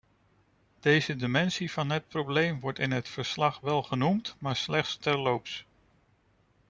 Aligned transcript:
Deze 0.79 1.15
dimensie 1.15 1.71
van 1.71 1.89
het 1.89 2.07
probleem 2.07 2.59
wordt 2.59 2.79
in 2.79 2.91
het 2.91 3.09
verslag 3.09 3.59
wel 3.59 3.83
genoemd, 3.83 4.35
maar 4.39 4.55
slechts 4.55 4.95
terloops. 4.97 5.65